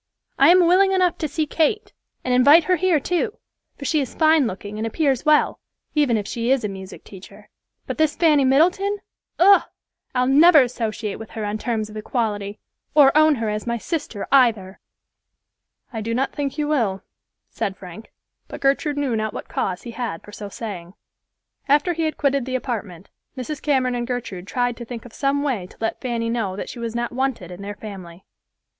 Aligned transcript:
"I 0.39 0.49
am 0.49 0.65
willing 0.65 0.93
enough 0.93 1.19
to 1.19 1.27
see 1.27 1.45
Kate, 1.45 1.93
and 2.23 2.33
invite 2.33 2.63
her 2.63 2.75
here 2.75 2.99
too, 2.99 3.37
for 3.77 3.85
she 3.85 4.01
is 4.01 4.15
fine 4.15 4.47
looking 4.47 4.79
and 4.79 4.87
appears 4.87 5.27
well, 5.27 5.59
even 5.93 6.17
if 6.17 6.25
she 6.27 6.49
is 6.49 6.63
a 6.63 6.67
music 6.67 7.03
teacher; 7.03 7.51
but 7.85 7.99
this 7.99 8.15
Fanny 8.15 8.43
Middleton—Ugh! 8.43 9.61
I'll 10.15 10.25
never 10.27 10.63
associate 10.63 11.17
with 11.19 11.29
her 11.29 11.45
on 11.45 11.59
terms 11.59 11.87
of 11.87 11.95
equality, 11.97 12.59
or 12.95 13.15
own 13.15 13.35
her 13.35 13.47
as 13.51 13.67
my 13.67 13.77
sister 13.77 14.27
either." 14.31 14.79
"I 15.93 16.01
do 16.01 16.15
not 16.15 16.33
think 16.33 16.57
you 16.57 16.67
will," 16.67 17.03
said 17.51 17.77
Frank; 17.77 18.11
but 18.47 18.59
Gertrude 18.61 18.97
knew 18.97 19.15
not 19.15 19.35
what 19.35 19.47
cause 19.49 19.83
he 19.83 19.91
had 19.91 20.23
for 20.23 20.31
so 20.31 20.49
saying. 20.49 20.95
After 21.69 21.93
he 21.93 22.05
had 22.05 22.17
quitted 22.17 22.45
the 22.47 22.55
apartment, 22.55 23.11
Mrs. 23.37 23.61
Cameron 23.61 23.93
and 23.93 24.07
Gertrude 24.07 24.47
tried 24.47 24.77
to 24.77 24.83
think 24.83 25.05
of 25.05 25.13
some 25.13 25.43
way 25.43 25.67
to 25.67 25.77
let 25.79 26.01
Fanny 26.01 26.27
know 26.31 26.55
that 26.55 26.69
she 26.69 26.79
was 26.79 26.95
not 26.95 27.11
wanted 27.11 27.51
in 27.51 27.61
their 27.61 27.75
family. 27.75 28.25